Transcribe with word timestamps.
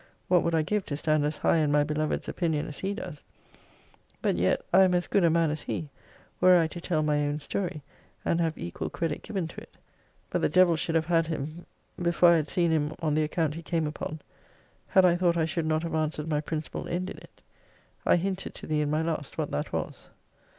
What 0.29 0.41
would 0.41 0.55
I 0.55 0.63
give 0.63 0.83
to 0.87 0.97
stand 0.97 1.23
as 1.25 1.37
high 1.37 1.57
in 1.57 1.71
my 1.71 1.83
beloved's 1.83 2.27
opinion 2.27 2.65
as 2.67 2.79
he 2.79 2.95
does! 2.95 3.21
but 4.19 4.35
yet 4.35 4.65
I 4.73 4.81
am 4.81 4.95
as 4.95 5.05
good 5.05 5.23
a 5.23 5.29
man 5.29 5.51
as 5.51 5.61
he, 5.61 5.89
were 6.39 6.57
I 6.57 6.65
to 6.69 6.81
tell 6.81 7.03
my 7.03 7.19
own 7.27 7.39
story, 7.39 7.83
and 8.25 8.41
have 8.41 8.57
equal 8.57 8.89
credit 8.89 9.21
given 9.21 9.47
to 9.49 9.61
it. 9.61 9.75
But 10.31 10.41
the 10.41 10.49
devil 10.49 10.75
should 10.75 10.95
have 10.95 11.05
had 11.05 11.27
him 11.27 11.67
before 12.01 12.29
I 12.29 12.37
had 12.37 12.47
seen 12.47 12.71
him 12.71 12.95
on 12.99 13.13
the 13.13 13.23
account 13.23 13.53
he 13.53 13.61
came 13.61 13.85
upon, 13.85 14.21
had 14.87 15.05
I 15.05 15.15
thought 15.15 15.37
I 15.37 15.45
should 15.45 15.67
not 15.67 15.83
have 15.83 15.93
answered 15.93 16.27
my 16.27 16.41
principal 16.41 16.87
end 16.87 17.11
in 17.11 17.17
it. 17.19 17.43
I 18.03 18.15
hinted 18.15 18.55
to 18.55 18.65
thee 18.65 18.81
in 18.81 18.89
my 18.89 19.03
last 19.03 19.37
what 19.37 19.51
that 19.51 19.71
was. 19.71 20.09